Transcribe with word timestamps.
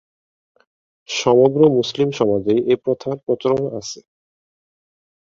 সমগ্র 1.09 1.61
মুসলিম 1.77 2.09
সমাজেই 2.19 2.59
এ 2.65 2.75
প্রথার 2.83 3.15
প্রচলন 3.25 3.63
আছে। 3.79 3.99